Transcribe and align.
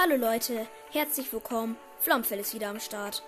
Hallo 0.00 0.14
Leute, 0.14 0.68
herzlich 0.92 1.32
willkommen. 1.32 1.76
Flomfell 1.98 2.38
ist 2.38 2.54
wieder 2.54 2.68
am 2.68 2.78
Start. 2.78 3.24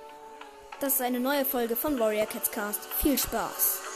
Das 0.79 0.95
ist 0.95 1.03
eine 1.03 1.19
neue 1.19 1.45
Folge 1.45 1.75
von 1.75 1.99
Warrior 1.99 2.27
Cats 2.27 2.53
Cast. 2.53 2.85
Viel 3.03 3.19
Spaß. 3.19 3.90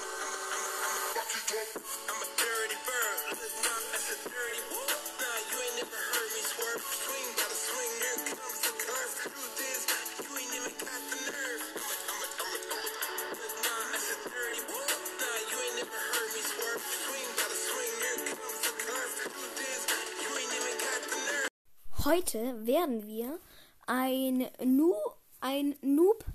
Heute 22.05 22.67
werden 22.67 23.07
wir 23.07 23.41
ein, 23.87 24.47
nu 24.63 24.95
ein 25.41 25.75
Noob 25.81 26.27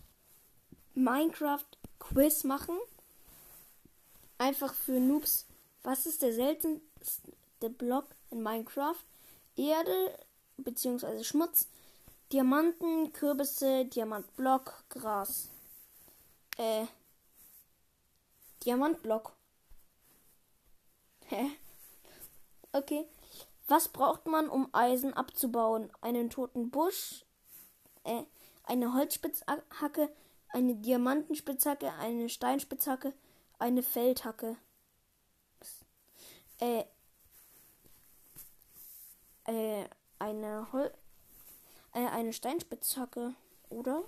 Minecraft 0.95 1.67
Quiz 1.99 2.43
machen. 2.43 2.75
Einfach 4.39 4.73
für 4.73 4.99
Noobs. 4.99 5.45
Was 5.83 6.07
ist 6.07 6.23
der 6.23 6.33
seltenste 6.33 7.69
Block 7.77 8.07
in 8.31 8.41
Minecraft? 8.41 8.95
Erde 9.57 10.17
bzw. 10.57 11.23
Schmutz, 11.23 11.67
Diamanten, 12.31 13.13
Kürbisse, 13.13 13.85
Diamantblock, 13.85 14.85
Gras. 14.89 15.49
Äh. 16.57 16.87
Diamantblock. 18.65 19.33
Hä? 21.27 21.51
Okay. 22.71 23.05
Was 23.69 23.87
braucht 23.87 24.25
man, 24.25 24.49
um 24.49 24.67
Eisen 24.73 25.13
abzubauen? 25.13 25.91
Einen 26.01 26.31
toten 26.31 26.71
Busch, 26.71 27.23
äh, 28.03 28.23
eine 28.63 28.95
Holzspitzhacke, 28.95 30.09
eine 30.49 30.75
Diamantenspitzhacke, 30.75 31.93
eine 31.93 32.29
Steinspitzhacke, 32.29 33.13
eine 33.59 33.83
Feldhacke. 33.83 34.57
Äh, 36.59 36.83
äh, 39.45 39.85
eine 40.17 40.71
Hol 40.73 40.91
äh, 41.93 42.07
eine 42.07 42.33
Steinspitzhacke, 42.33 43.35
oder? 43.69 44.03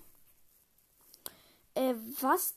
Äh, 1.75 1.94
was, 2.20 2.56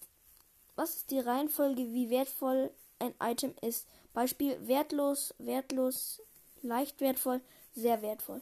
was 0.75 0.97
ist 0.97 1.11
die 1.11 1.21
Reihenfolge, 1.21 1.83
wie 1.93 2.09
wertvoll 2.09 2.71
ein 2.99 3.15
Item 3.21 3.55
ist? 3.61 3.87
Beispiel 4.15 4.57
wertlos, 4.67 5.35
wertlos, 5.37 6.23
leicht 6.65 7.01
wertvoll, 7.01 7.41
sehr 7.75 8.03
wertvoll. 8.03 8.41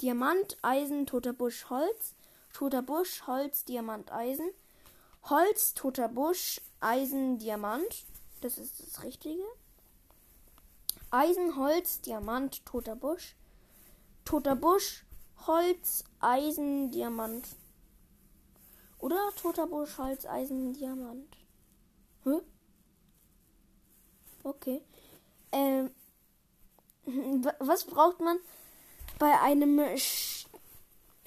Diamant, 0.00 0.56
Eisen, 0.62 1.06
toter 1.06 1.32
Busch, 1.32 1.68
Holz, 1.70 2.14
toter 2.52 2.82
Busch, 2.82 3.26
Holz, 3.26 3.64
Diamant, 3.64 4.12
Eisen, 4.12 4.48
Holz, 5.24 5.74
toter 5.74 6.08
Busch, 6.08 6.60
Eisen, 6.80 7.38
Diamant. 7.38 8.06
Das 8.40 8.58
ist 8.58 8.80
das 8.80 9.02
Richtige. 9.02 9.42
Eisen, 11.10 11.56
Holz, 11.56 12.00
Diamant, 12.00 12.64
toter 12.66 12.96
Busch. 12.96 13.36
Toter 14.24 14.56
Busch, 14.56 15.04
Holz, 15.46 16.04
Eisen, 16.20 16.90
Diamant. 16.90 17.46
Oder 18.98 19.30
toter 19.36 19.66
Busch, 19.66 19.96
Holz, 19.98 20.26
Eisen, 20.26 20.72
Diamant. 20.72 21.36
Hä? 22.24 22.40
Okay. 24.42 24.82
Ähm, 25.52 25.90
was 27.58 27.84
braucht 27.84 28.20
man 28.20 28.38
bei 29.18 29.40
einem 29.40 29.80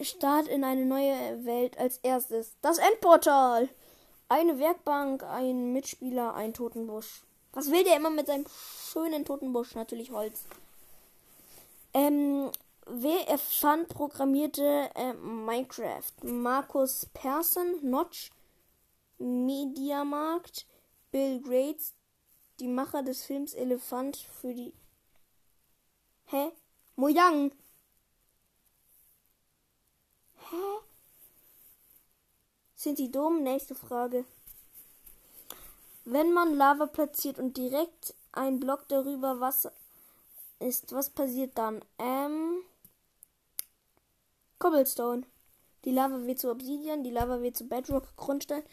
Start 0.01 0.47
in 0.47 0.63
eine 0.63 0.85
neue 0.85 1.45
Welt 1.45 1.77
als 1.77 1.97
erstes? 1.97 2.55
Das 2.61 2.77
Endportal. 2.77 3.69
Eine 4.29 4.59
Werkbank, 4.59 5.23
ein 5.23 5.71
Mitspieler, 5.71 6.33
ein 6.33 6.53
Totenbusch. 6.53 7.23
Was 7.53 7.71
will 7.71 7.83
der 7.83 7.95
immer 7.95 8.09
mit 8.09 8.27
seinem 8.27 8.45
schönen 8.91 9.23
Totenbusch? 9.23 9.73
Natürlich 9.75 10.11
Holz. 10.11 10.43
Ähm, 11.93 12.51
wer 12.85 13.27
erfand, 13.29 13.87
programmierte 13.87 14.89
äh, 14.95 15.13
Minecraft? 15.13 16.11
Markus 16.23 17.07
Persson, 17.13 17.79
Notch, 17.81 18.31
Mediamarkt, 19.17 20.67
Bill 21.11 21.41
Gates, 21.41 21.95
die 22.59 22.67
Macher 22.67 23.03
des 23.03 23.23
Films 23.23 23.53
Elefant 23.53 24.17
für 24.17 24.53
die 24.53 24.73
Hä? 26.29 26.51
Mojang. 26.97 27.51
Hä? 30.49 30.63
Sind 32.75 32.99
die 32.99 33.11
dumm? 33.11 33.43
Nächste 33.43 33.75
Frage. 33.75 34.25
Wenn 36.03 36.33
man 36.33 36.53
Lava 36.55 36.87
platziert 36.87 37.39
und 37.39 37.55
direkt 37.55 38.13
ein 38.33 38.59
Block 38.59 38.89
darüber 38.89 39.39
Wasser 39.39 39.71
ist, 40.59 40.91
was 40.91 41.09
passiert 41.09 41.57
dann? 41.57 41.79
Ähm. 41.97 42.61
Cobblestone. 44.59 45.23
Die 45.85 45.91
Lava 45.91 46.25
wird 46.25 46.39
zu 46.39 46.51
Obsidian, 46.51 47.03
die 47.03 47.11
Lava 47.11 47.41
wird 47.41 47.55
zu 47.55 47.69
Bedrock, 47.69 48.17
Grundstein. 48.17 48.63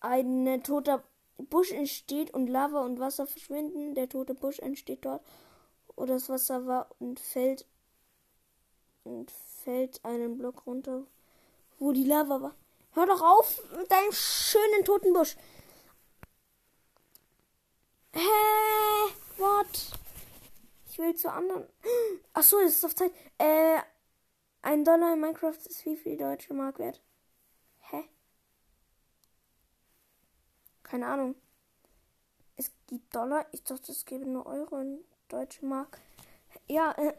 Ein 0.00 0.60
toter 0.64 1.04
Busch 1.36 1.70
entsteht 1.70 2.34
und 2.34 2.48
Lava 2.48 2.80
und 2.80 2.98
Wasser 2.98 3.28
verschwinden. 3.28 3.94
Der 3.94 4.08
tote 4.08 4.34
Busch 4.34 4.58
entsteht 4.58 5.04
dort 5.04 5.22
oder 6.00 6.14
das 6.14 6.30
Wasser 6.30 6.66
war 6.66 6.90
und 6.98 7.20
fällt 7.20 7.66
und 9.04 9.30
fällt 9.30 10.02
einen 10.04 10.38
Block 10.38 10.66
runter, 10.66 11.06
wo 11.78 11.92
die 11.92 12.04
Lava 12.04 12.40
war. 12.40 12.54
Hör 12.92 13.06
doch 13.06 13.20
auf 13.20 13.62
mit 13.76 13.90
deinem 13.90 14.10
schönen 14.10 14.84
toten 14.84 15.12
Busch. 15.12 15.36
Hä? 18.12 18.20
What? 19.36 19.92
Ich 20.88 20.98
will 20.98 21.14
zu 21.14 21.30
anderen. 21.30 21.68
Ach 22.32 22.42
so, 22.42 22.60
das 22.60 22.72
ist 22.72 22.84
auf 22.84 22.94
Zeit. 22.94 23.12
Äh, 23.38 23.78
ein 24.62 24.84
Dollar 24.84 25.12
in 25.12 25.20
Minecraft 25.20 25.66
ist 25.66 25.84
wie 25.84 25.96
viel 25.96 26.16
deutsche 26.16 26.54
Mark 26.54 26.78
wert? 26.78 27.02
Hä? 27.90 28.08
Keine 30.82 31.06
Ahnung. 31.06 31.34
Es 32.56 32.72
gibt 32.86 33.14
Dollar. 33.14 33.46
Ich 33.52 33.62
dachte, 33.62 33.92
es 33.92 34.04
gäbe 34.04 34.26
nur 34.26 34.46
Euro 34.46 34.78
in 34.78 35.04
Deutsche 35.30 35.64
Mark. 35.64 35.98
Ja, 36.68 36.92
äh, 36.98 37.14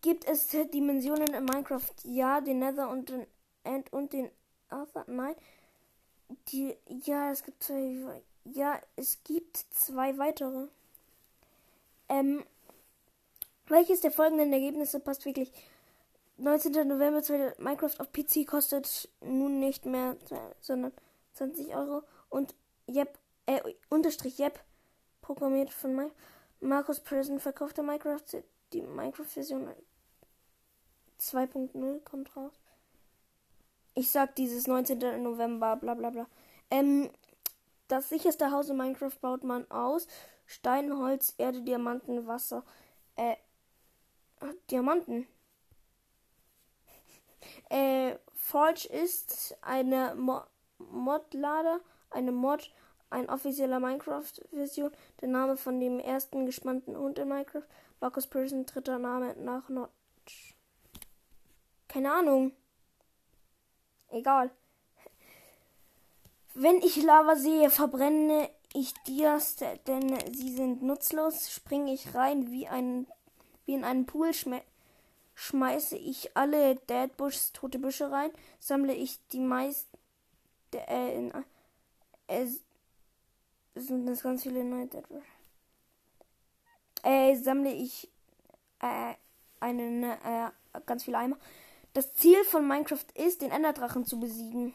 gibt 0.00 0.24
es 0.26 0.48
Dimensionen 0.72 1.34
in 1.34 1.44
Minecraft? 1.44 1.92
Ja, 2.04 2.40
den 2.40 2.60
Nether 2.60 2.88
und 2.88 3.08
den 3.10 3.26
End 3.64 3.92
und 3.92 4.12
den 4.12 4.30
Arthur? 4.68 5.04
Nein. 5.06 5.34
Die, 6.48 6.76
ja, 7.04 7.30
es 7.30 7.42
gibt 7.42 7.62
zwei. 7.62 8.22
Ja, 8.44 8.80
es 8.96 9.22
gibt 9.24 9.56
zwei 9.56 10.16
weitere. 10.16 10.68
Ähm, 12.08 12.44
welches 13.66 14.00
der 14.00 14.12
folgenden 14.12 14.52
Ergebnisse 14.52 15.00
passt 15.00 15.26
wirklich? 15.26 15.52
19. 16.38 16.86
November 16.86 17.22
2000, 17.22 17.58
Minecraft 17.58 17.98
auf 17.98 18.12
PC 18.12 18.46
kostet 18.46 19.08
nun 19.20 19.58
nicht 19.58 19.84
mehr, 19.86 20.16
sondern 20.60 20.92
20 21.34 21.74
Euro. 21.74 22.02
Und 22.30 22.54
Yep, 22.88 23.18
äh, 23.46 23.60
unterstrich 23.90 24.38
Yep, 24.38 24.58
programmiert 25.20 25.70
von 25.70 25.94
Minecraft. 25.94 26.16
Markus 26.60 27.00
Prison 27.00 27.40
verkaufte 27.40 27.82
Minecraft. 27.82 28.42
Die 28.72 28.82
Minecraft-Version 28.82 29.74
2.0 31.20 32.00
kommt 32.04 32.36
raus. 32.36 32.52
Ich 33.94 34.10
sag 34.10 34.34
dieses 34.36 34.66
19. 34.66 35.22
November, 35.22 35.76
bla 35.76 35.94
bla 35.94 36.10
bla. 36.10 36.26
Ähm, 36.70 37.10
das 37.88 38.08
sicherste 38.08 38.50
Haus 38.50 38.68
in 38.68 38.76
Minecraft 38.76 39.18
baut 39.20 39.44
man 39.44 39.68
aus. 39.70 40.06
Stein, 40.46 40.96
Holz, 40.96 41.34
Erde, 41.38 41.62
Diamanten, 41.62 42.26
Wasser. 42.26 42.64
Äh, 43.16 43.36
Diamanten. 44.70 45.26
äh, 47.70 48.16
Forge 48.34 48.88
ist 48.88 49.56
eine 49.62 50.14
Mo 50.14 50.42
Modlader, 50.78 51.80
eine 52.10 52.30
Mod 52.30 52.72
ein 53.10 53.28
offizieller 53.28 53.80
Minecraft-Version. 53.80 54.90
Der 55.20 55.28
Name 55.28 55.56
von 55.56 55.80
dem 55.80 55.98
ersten 56.00 56.46
gespannten 56.46 56.96
Hund 56.96 57.18
in 57.18 57.28
Minecraft. 57.28 57.66
Marcus 58.00 58.26
Person, 58.26 58.66
dritter 58.66 58.98
Name 58.98 59.34
nach 59.36 59.68
Notch. 59.68 60.54
Keine 61.88 62.12
Ahnung. 62.12 62.52
Egal. 64.10 64.50
Wenn 66.54 66.78
ich 66.78 67.02
Lava 67.02 67.36
sehe, 67.36 67.70
verbrenne 67.70 68.50
ich 68.74 68.94
Dias, 69.06 69.56
denn 69.86 70.18
sie 70.32 70.54
sind 70.54 70.82
nutzlos. 70.82 71.50
Springe 71.50 71.92
ich 71.92 72.14
rein 72.14 72.50
wie, 72.50 72.68
ein, 72.68 73.06
wie 73.64 73.74
in 73.74 73.84
einen 73.84 74.06
Pool, 74.06 74.34
schme 74.34 74.62
schmeiße 75.34 75.96
ich 75.96 76.36
alle 76.36 76.74
Deadbushs, 76.74 77.52
tote 77.52 77.78
Büsche 77.78 78.10
rein, 78.10 78.32
sammle 78.58 78.92
ich 78.92 79.24
die 79.28 79.38
meisten. 79.38 79.96
Äh, 80.74 81.28
äh, 82.26 82.46
sind 83.86 84.06
das 84.06 84.22
ganz 84.22 84.42
viele 84.42 84.64
neue 84.64 84.86
Deadwood. 84.86 85.22
Äh, 87.02 87.36
sammle 87.36 87.72
ich. 87.72 88.08
Äh, 88.80 89.14
einen, 89.60 90.04
äh, 90.04 90.50
ganz 90.86 91.04
viele 91.04 91.18
Eimer. 91.18 91.38
Das 91.94 92.14
Ziel 92.14 92.44
von 92.44 92.66
Minecraft 92.66 93.06
ist, 93.14 93.42
den 93.42 93.50
Enderdrachen 93.50 94.04
zu 94.04 94.20
besiegen. 94.20 94.74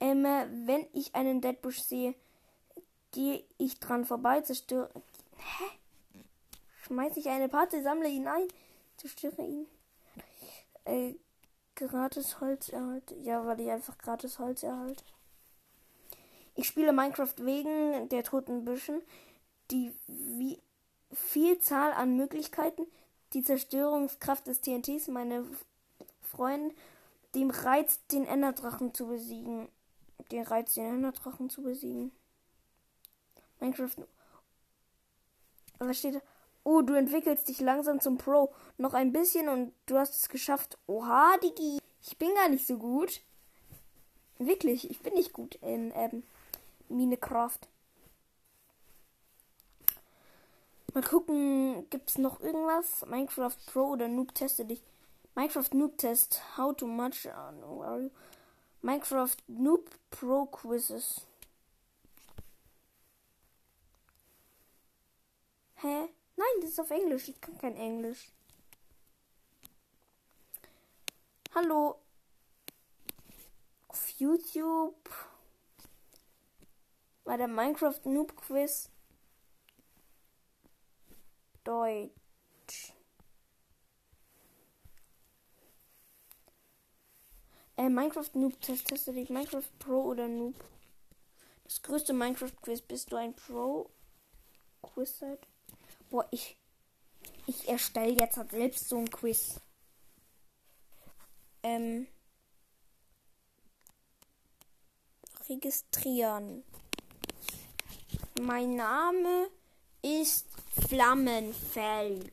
Ähm, 0.00 0.24
wenn 0.66 0.86
ich 0.92 1.14
einen 1.14 1.40
Deadbush 1.40 1.80
sehe, 1.80 2.14
gehe 3.12 3.44
ich 3.56 3.80
dran 3.80 4.04
vorbei, 4.04 4.40
zerstöre. 4.42 4.90
Hä? 5.36 5.64
Schmeiße 6.82 7.20
ich 7.20 7.28
eine 7.28 7.48
Parte, 7.48 7.82
sammle 7.82 8.08
ihn 8.08 8.28
ein, 8.28 8.48
zerstöre 8.96 9.42
ihn. 9.42 9.66
Äh, 10.84 11.14
gratis 11.74 12.40
Holz 12.40 12.68
erhalte. 12.68 13.14
Ja, 13.16 13.44
weil 13.46 13.60
ich 13.60 13.70
einfach 13.70 13.96
gratis 13.98 14.38
Holz 14.38 14.62
erhalte. 14.62 15.04
Ich 16.58 16.66
spiele 16.66 16.92
Minecraft 16.92 17.34
wegen 17.36 18.08
der 18.08 18.24
toten 18.24 18.64
Büschen, 18.64 19.00
die 19.70 19.94
wie 20.08 20.58
Vielzahl 21.12 21.92
an 21.92 22.16
Möglichkeiten, 22.16 22.84
die 23.32 23.44
Zerstörungskraft 23.44 24.48
des 24.48 24.60
TNTs, 24.60 25.06
meine 25.06 25.44
Freunde, 26.20 26.74
dem 27.36 27.50
Reiz, 27.50 28.00
den 28.08 28.26
Enderdrachen 28.26 28.92
zu 28.92 29.06
besiegen. 29.06 29.68
Den 30.32 30.42
Reiz, 30.42 30.74
den 30.74 30.86
Enderdrachen 30.86 31.48
zu 31.48 31.62
besiegen. 31.62 32.10
Minecraft. 33.60 33.94
Was 35.78 35.96
steht 35.96 36.16
da? 36.16 36.22
Oh, 36.64 36.82
du 36.82 36.94
entwickelst 36.94 37.48
dich 37.48 37.60
langsam 37.60 38.00
zum 38.00 38.18
Pro. 38.18 38.52
Noch 38.78 38.94
ein 38.94 39.12
bisschen 39.12 39.48
und 39.48 39.72
du 39.86 39.96
hast 39.96 40.16
es 40.16 40.28
geschafft. 40.28 40.76
Oha, 40.88 41.36
Digi. 41.40 41.78
Ich 42.02 42.18
bin 42.18 42.34
gar 42.34 42.48
nicht 42.48 42.66
so 42.66 42.78
gut. 42.78 43.20
Wirklich, 44.38 44.90
ich 44.90 44.98
bin 44.98 45.14
nicht 45.14 45.32
gut 45.32 45.54
in 45.62 45.92
ähm, 45.94 46.24
Minecraft. 46.88 47.58
Mal 50.94 51.02
gucken, 51.02 51.88
gibt 51.90 52.10
es 52.10 52.18
noch 52.18 52.40
irgendwas? 52.40 53.04
Minecraft 53.06 53.56
Pro 53.66 53.90
oder 53.90 54.08
Noob 54.08 54.34
teste 54.34 54.64
dich. 54.64 54.82
Minecraft 55.34 55.74
Noob 55.74 55.98
Test. 55.98 56.42
How 56.56 56.74
to 56.74 56.86
much? 56.86 57.26
Uh, 57.26 57.82
are 57.82 58.00
you? 58.00 58.10
Minecraft 58.82 59.36
Noob 59.46 59.90
Pro 60.10 60.46
Quizzes. 60.46 61.26
Hä? 65.76 66.08
Nein, 66.36 66.60
das 66.60 66.70
ist 66.70 66.80
auf 66.80 66.90
Englisch. 66.90 67.28
Ich 67.28 67.40
kann 67.40 67.58
kein 67.58 67.76
Englisch. 67.76 68.32
Hallo. 71.54 72.00
Auf 73.88 74.08
YouTube. 74.18 74.94
Bei 77.28 77.36
der 77.36 77.46
Minecraft 77.46 78.00
Noob 78.06 78.34
Quiz. 78.36 78.88
Deutsch. 81.62 82.94
Äh, 87.76 87.90
Minecraft 87.90 88.30
Noob 88.32 88.58
Test. 88.62 88.86
Teste 88.86 89.12
dich 89.12 89.28
Minecraft 89.28 89.70
Pro 89.78 90.04
oder 90.04 90.26
Noob. 90.26 90.54
Das 91.64 91.82
größte 91.82 92.14
Minecraft 92.14 92.56
Quiz. 92.62 92.80
Bist 92.80 93.12
du 93.12 93.16
ein 93.16 93.36
Pro 93.36 93.90
Quiz 94.80 95.18
seit? 95.18 95.46
Boah, 96.08 96.26
ich. 96.30 96.56
Ich 97.46 97.68
erstelle 97.68 98.16
jetzt 98.18 98.38
halt 98.38 98.52
selbst 98.52 98.88
so 98.88 98.96
ein 98.96 99.10
Quiz. 99.10 99.60
Ähm. 101.62 102.06
Registrieren. 105.46 106.64
Mein 108.40 108.76
Name 108.76 109.50
ist 110.00 110.46
Flammenfell. 110.88 112.30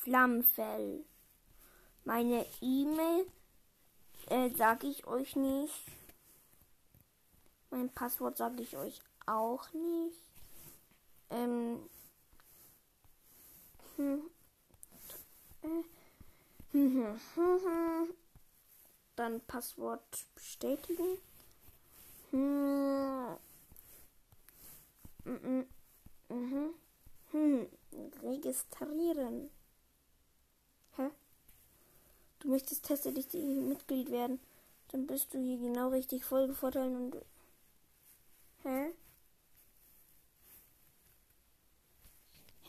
Flammenfell. 0.00 1.04
Meine 2.04 2.46
E-Mail 2.60 3.26
äh, 4.30 4.50
sage 4.50 4.86
ich 4.86 5.06
euch 5.06 5.34
nicht. 5.34 5.74
Mein 7.70 7.90
Passwort 7.90 8.36
sage 8.36 8.62
ich 8.62 8.76
euch 8.76 9.00
auch 9.26 9.72
nicht. 9.72 10.22
Ähm. 11.30 11.90
Hm, 13.96 14.22
äh, 15.62 15.82
Dann 19.16 19.40
Passwort 19.40 20.26
bestätigen. 20.36 21.18
Hm. 22.34 23.38
Mhm. 25.24 25.66
Mhm. 26.28 26.74
Hm. 27.30 27.68
Registrieren. 28.22 29.50
Hä? 30.96 31.10
Du 32.40 32.48
möchtest 32.48 32.86
tatsächlich 32.86 33.32
Mitglied 33.32 34.10
werden. 34.10 34.40
Dann 34.88 35.06
bist 35.06 35.32
du 35.32 35.38
hier 35.38 35.58
genau 35.58 35.90
richtig 35.90 36.24
Folgevorteilen 36.24 36.96
und. 36.96 37.16
Hä? 38.64 38.92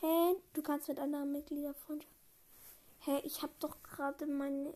Hä? 0.00 0.36
Du 0.52 0.62
kannst 0.62 0.86
mit 0.86 1.00
anderen 1.00 1.32
Mitgliedern 1.32 1.74
Freundschaft. 1.74 2.14
Hä? 3.00 3.18
Ich 3.24 3.42
hab 3.42 3.58
doch 3.58 3.82
gerade 3.82 4.26
meine. 4.26 4.74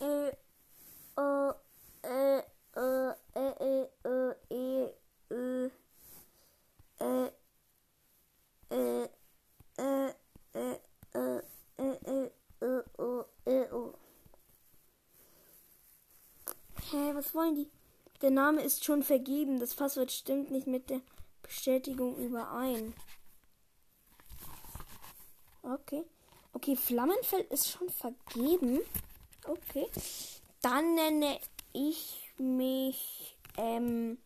Äh. 0.00 0.28
Äh. 1.16 1.67
Ä, 2.04 2.44
Ö, 2.76 3.10
Ä, 3.36 3.54
Ö, 4.06 4.34
E, 4.50 4.94
Ö, 5.32 5.70
Ä, 7.00 7.32
Ä, 8.72 9.08
Ä, 9.78 10.14
Ä, 10.56 10.80
Ö, 11.16 11.42
Ä, 11.78 11.98
Ä, 12.08 12.30
Ö, 12.62 12.82
O, 12.98 13.24
Ä, 13.46 13.72
O. 13.72 13.98
Hä, 16.92 17.14
was 17.14 17.34
wollen 17.34 17.54
die? 17.54 17.70
Der 18.22 18.30
Name 18.30 18.62
ist 18.62 18.84
schon 18.84 19.02
vergeben. 19.02 19.60
Das 19.60 19.74
Passwort 19.74 20.10
stimmt 20.10 20.50
nicht 20.50 20.66
mit 20.66 20.90
der 20.90 21.00
Bestätigung 21.42 22.16
überein. 22.16 22.94
Okay. 25.62 26.04
Okay, 26.52 26.76
Flammenfeld 26.76 27.50
ist 27.52 27.70
schon 27.70 27.90
vergeben. 27.90 28.80
Okay. 29.44 29.86
Dann 30.62 30.94
nenne 30.94 31.38
ich 31.72 32.32
mich 32.38 33.36
ähm, 33.56 34.18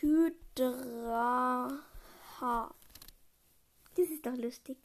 Hydra. 0.00 1.70
Das 2.40 4.08
ist 4.08 4.24
doch 4.24 4.36
lustig. 4.36 4.76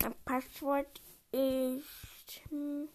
Mein 0.00 0.14
Passwort 0.24 1.02
ist 1.32 2.40
hm, 2.48 2.88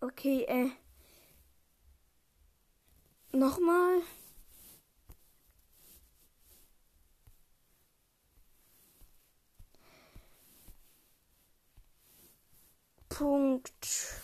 Okay, 0.00 0.44
äh. 0.44 0.70
Nochmal. 3.32 4.02
Punkt. 13.08 14.23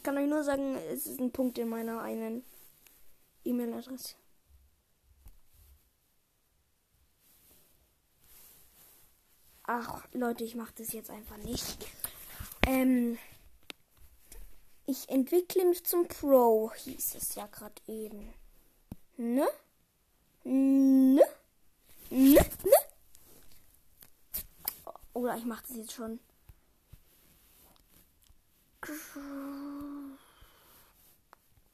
Ich 0.00 0.04
kann 0.04 0.16
euch 0.16 0.30
nur 0.30 0.42
sagen, 0.42 0.76
es 0.90 1.06
ist 1.06 1.20
ein 1.20 1.30
Punkt 1.30 1.58
in 1.58 1.68
meiner 1.68 2.00
einen 2.00 2.42
E-Mail-Adresse. 3.44 4.14
Ach, 9.64 10.08
Leute, 10.14 10.42
ich 10.44 10.54
mache 10.54 10.72
das 10.78 10.94
jetzt 10.94 11.10
einfach 11.10 11.36
nicht. 11.36 11.86
Ähm, 12.66 13.18
ich 14.86 15.06
entwickle 15.10 15.66
mich 15.66 15.84
zum 15.84 16.08
Pro, 16.08 16.72
hieß 16.72 17.16
es 17.16 17.34
ja 17.34 17.46
gerade 17.48 17.74
eben. 17.86 18.32
Ne? 19.18 19.46
Ne? 20.44 21.20
Ne? 22.08 22.40
Ne? 22.64 22.76
Oder 25.12 25.36
ich 25.36 25.44
mache 25.44 25.64
das 25.68 25.76
jetzt 25.76 25.92
schon. 25.92 26.20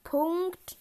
Punkt. 0.06 0.78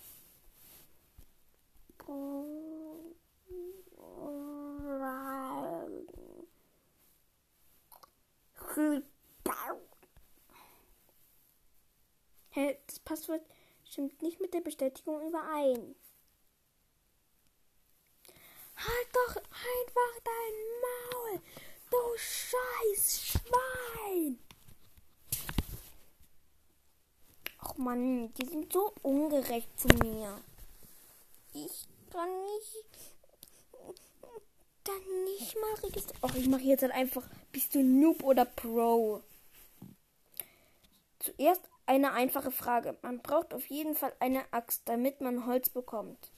Hey, 12.52 12.78
das 12.86 13.00
Passwort 13.00 13.42
stimmt 13.84 14.22
nicht 14.22 14.40
mit 14.40 14.54
der 14.54 14.62
Bestätigung 14.62 15.28
überein. 15.28 15.96
Halt 18.78 19.10
doch 19.12 19.38
einfach 19.38 20.20
dein 20.24 20.56
Maul, 20.84 21.42
du 21.90 22.18
scheiß 22.18 23.26
Schwein! 23.26 24.45
Mann, 27.78 28.34
die 28.36 28.46
sind 28.46 28.72
so 28.72 28.94
ungerecht 29.02 29.80
zu 29.80 29.88
mir. 30.04 30.38
Ich 31.54 31.88
kann 32.12 32.30
nicht. 32.44 32.86
Dann 34.84 35.24
nicht 35.24 35.56
mal 35.56 35.74
registrieren. 35.84 36.22
Ach, 36.22 36.36
ich 36.36 36.48
mache 36.48 36.62
jetzt 36.62 36.84
halt 36.84 36.94
einfach. 36.94 37.24
Bist 37.52 37.74
du 37.74 37.84
Noob 37.84 38.24
oder 38.24 38.46
Pro? 38.46 39.22
Zuerst 41.20 41.62
eine 41.88 42.12
einfache 42.12 42.52
Frage. 42.52 42.98
Man 43.02 43.20
braucht 43.20 43.54
auf 43.54 43.68
jeden 43.70 43.96
Fall 43.96 44.14
eine 44.20 44.44
Axt, 44.54 44.84
damit 44.86 45.22
man 45.22 45.46
Holz 45.46 45.70
bekommt. 45.70 46.32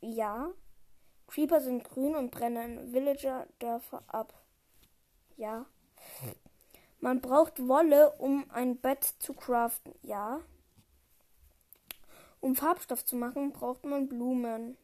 Ja. 0.00 0.52
Creeper 1.28 1.60
sind 1.60 1.84
grün 1.84 2.16
und 2.16 2.30
brennen 2.30 2.92
Villager-Dörfer 2.92 4.02
ab. 4.08 4.34
Ja. 5.36 5.66
Man 7.00 7.20
braucht 7.20 7.66
Wolle, 7.66 8.12
um 8.18 8.50
ein 8.50 8.76
Bett 8.76 9.04
zu 9.04 9.32
craften. 9.32 9.94
Ja. 10.02 10.40
Um 12.40 12.56
Farbstoff 12.56 13.04
zu 13.04 13.16
machen, 13.16 13.52
braucht 13.52 13.84
man 13.84 14.08
Blumen. 14.08 14.76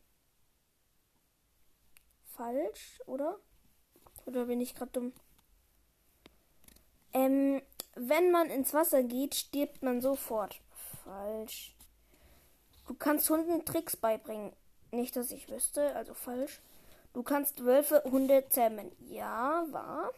Falsch, 2.36 3.00
oder? 3.06 3.38
Oder 4.26 4.46
bin 4.46 4.60
ich 4.60 4.74
gerade 4.74 4.92
dumm? 4.92 5.12
Ähm, 7.12 7.62
wenn 7.94 8.30
man 8.30 8.50
ins 8.50 8.74
Wasser 8.74 9.02
geht, 9.02 9.34
stirbt 9.34 9.82
man 9.82 10.00
sofort. 10.00 10.60
Falsch. 11.04 11.76
Du 12.86 12.94
kannst 12.94 13.30
Hunden 13.30 13.64
Tricks 13.64 13.96
beibringen. 13.96 14.52
Nicht, 14.90 15.16
dass 15.16 15.30
ich 15.30 15.48
wüsste, 15.48 15.94
also 15.94 16.14
falsch. 16.14 16.60
Du 17.12 17.22
kannst 17.22 17.64
Wölfe, 17.64 18.02
Hunde 18.04 18.44
zähmen. 18.48 18.90
Ja, 19.08 19.64
wahr. 19.70 20.10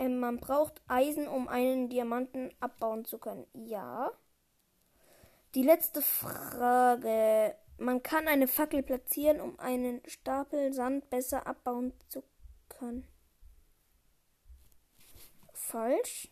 Ähm, 0.00 0.18
man 0.18 0.38
braucht 0.38 0.80
Eisen, 0.88 1.28
um 1.28 1.46
einen 1.46 1.90
Diamanten 1.90 2.50
abbauen 2.58 3.04
zu 3.04 3.18
können. 3.18 3.46
Ja. 3.52 4.10
Die 5.54 5.62
letzte 5.62 6.00
Frage. 6.00 7.54
Man 7.76 8.02
kann 8.02 8.26
eine 8.26 8.48
Fackel 8.48 8.82
platzieren, 8.82 9.42
um 9.42 9.60
einen 9.60 10.00
Stapel 10.06 10.72
Sand 10.72 11.10
besser 11.10 11.46
abbauen 11.46 11.92
zu 12.08 12.24
können. 12.70 13.06
Falsch. 15.52 16.30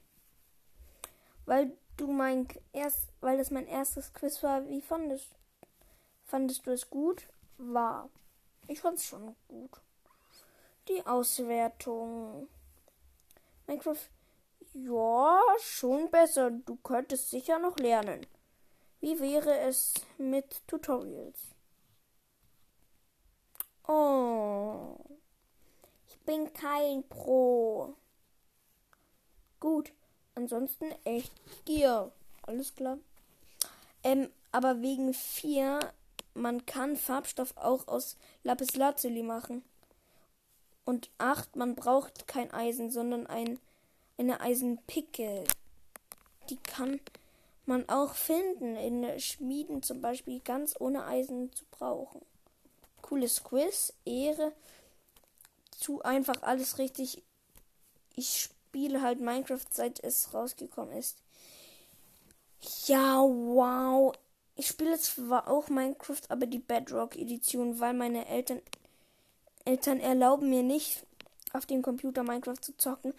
Weil 1.44 1.76
du 1.98 2.10
mein 2.10 2.48
erst, 2.72 3.12
weil 3.20 3.36
das 3.36 3.50
mein 3.50 3.66
erstes 3.66 4.14
Quiz 4.14 4.42
war, 4.42 4.66
wie 4.66 4.80
fandest, 4.80 5.28
fandest 6.24 6.66
du 6.66 6.70
es 6.70 6.88
gut? 6.88 7.28
War. 7.58 8.08
Ich 8.66 8.80
fand 8.80 8.96
es 8.96 9.04
schon 9.04 9.36
gut. 9.46 9.82
Die 10.88 11.04
Auswertung. 11.04 12.48
Minecraft, 13.68 14.08
ja, 14.72 15.40
schon 15.60 16.10
besser. 16.10 16.50
Du 16.50 16.76
könntest 16.76 17.28
sicher 17.28 17.58
noch 17.58 17.76
lernen. 17.76 18.26
Wie 19.00 19.20
wäre 19.20 19.58
es 19.58 19.92
mit 20.16 20.66
Tutorials? 20.66 21.38
Oh, 23.86 24.96
ich 26.08 26.18
bin 26.20 26.50
kein 26.54 27.06
Pro. 27.08 27.94
Gut, 29.60 29.92
ansonsten 30.34 30.86
echt 31.04 31.32
Gier. 31.66 32.10
Alles 32.42 32.74
klar. 32.74 32.98
Ähm, 34.02 34.30
aber 34.50 34.80
wegen 34.80 35.12
4, 35.12 35.92
man 36.32 36.64
kann 36.64 36.96
Farbstoff 36.96 37.54
auch 37.58 37.86
aus 37.86 38.16
Lapis 38.44 38.76
Lazuli 38.76 39.22
machen. 39.22 39.62
Und 40.88 41.10
8, 41.18 41.54
man 41.56 41.74
braucht 41.74 42.26
kein 42.26 42.50
Eisen, 42.50 42.90
sondern 42.90 43.26
ein, 43.26 43.60
eine 44.16 44.40
Eisenpicke. 44.40 45.44
Die 46.48 46.56
kann 46.56 46.98
man 47.66 47.86
auch 47.90 48.14
finden 48.14 48.74
in 48.74 49.20
Schmieden 49.20 49.82
zum 49.82 50.00
Beispiel 50.00 50.40
ganz 50.40 50.74
ohne 50.80 51.04
Eisen 51.04 51.52
zu 51.52 51.66
brauchen. 51.70 52.22
Cooles 53.02 53.44
Quiz, 53.44 53.92
Ehre, 54.06 54.54
zu 55.72 56.00
einfach 56.00 56.40
alles 56.40 56.78
richtig. 56.78 57.22
Ich 58.16 58.40
spiele 58.40 59.02
halt 59.02 59.20
Minecraft 59.20 59.66
seit 59.70 60.02
es 60.02 60.32
rausgekommen 60.32 60.96
ist. 60.96 61.18
Ja, 62.86 63.20
wow. 63.20 64.14
Ich 64.54 64.68
spiele 64.68 64.98
zwar 64.98 65.48
auch 65.48 65.68
Minecraft, 65.68 66.22
aber 66.30 66.46
die 66.46 66.60
Bedrock 66.60 67.14
Edition, 67.14 67.78
weil 67.78 67.92
meine 67.92 68.26
Eltern 68.26 68.62
Eltern 69.68 70.00
erlauben 70.00 70.48
mir 70.48 70.62
nicht, 70.62 71.04
auf 71.52 71.66
dem 71.66 71.82
Computer 71.82 72.22
Minecraft 72.22 72.60
zu 72.60 72.76
zocken. 72.76 73.12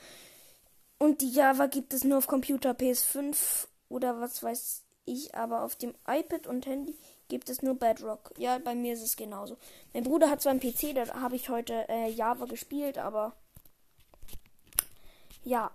Und 0.97 1.21
die 1.21 1.31
Java 1.31 1.67
gibt 1.67 1.93
es 1.93 2.03
nur 2.03 2.17
auf 2.17 2.27
Computer 2.27 2.71
PS5 2.71 3.67
oder 3.87 4.19
was 4.19 4.41
weiß 4.41 4.83
ich, 5.05 5.35
aber 5.35 5.63
auf 5.63 5.75
dem 5.75 5.93
iPad 6.07 6.47
und 6.47 6.65
Handy 6.65 6.95
gibt 7.27 7.49
es 7.49 7.61
nur 7.61 7.75
Bedrock. 7.75 8.33
Ja, 8.37 8.57
bei 8.57 8.73
mir 8.75 8.93
ist 8.93 9.03
es 9.03 9.15
genauso. 9.15 9.57
Mein 9.93 10.03
Bruder 10.03 10.29
hat 10.29 10.41
zwar 10.41 10.51
einen 10.51 10.59
PC, 10.59 10.95
da 10.95 11.21
habe 11.21 11.35
ich 11.35 11.49
heute 11.49 11.87
äh, 11.87 12.09
Java 12.09 12.45
gespielt, 12.45 12.97
aber 12.97 13.33
ja, 15.43 15.71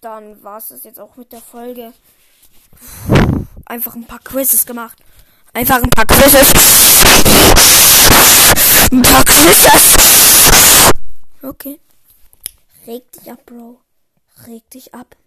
dann 0.00 0.42
war 0.42 0.58
es 0.58 0.68
das 0.68 0.84
jetzt 0.84 1.00
auch 1.00 1.16
mit 1.16 1.32
der 1.32 1.40
Folge. 1.40 1.92
Einfach 3.64 3.94
ein 3.94 4.04
paar 4.04 4.18
Quizzes 4.18 4.66
gemacht. 4.66 4.98
Einfach 5.52 5.82
ein 5.82 5.90
paar 5.90 6.06
Quizzes. 6.06 6.52
Ein 8.92 9.02
paar 9.02 9.24
Quizzes. 9.24 9.96
Okay. 11.42 11.80
Reg 12.86 13.10
dich 13.12 13.30
ab, 13.30 13.44
Bro. 13.46 13.80
Reg 14.46 14.68
dich 14.70 14.94
ab. 14.94 15.16